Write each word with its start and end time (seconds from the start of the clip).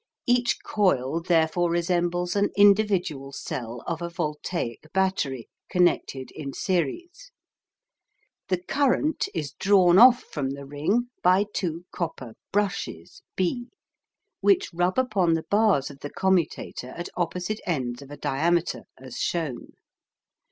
Each 0.25 0.57
coil 0.65 1.21
therefore 1.21 1.69
resembles 1.69 2.35
an 2.35 2.49
individual 2.57 3.31
cell 3.31 3.83
of 3.85 4.01
a 4.01 4.09
voltaic 4.09 4.91
battery, 4.93 5.47
connected 5.69 6.31
in 6.31 6.53
series. 6.53 7.31
The 8.47 8.57
current 8.63 9.29
is 9.35 9.51
drawn 9.51 9.99
off 9.99 10.23
from 10.23 10.49
the 10.49 10.65
ring 10.65 11.09
by 11.21 11.45
two 11.53 11.85
copper 11.91 12.33
"brushes" 12.51 13.21
b, 13.35 13.65
be 13.65 13.67
which 14.39 14.73
rub 14.73 14.97
upon 14.97 15.35
the 15.35 15.43
bars 15.51 15.91
of 15.91 15.99
the 15.99 16.09
commutator 16.09 16.89
at 16.97 17.09
opposite 17.15 17.61
ends 17.67 18.01
of 18.01 18.09
a 18.09 18.17
diameter, 18.17 18.85
as 18.99 19.17
shown. 19.19 19.73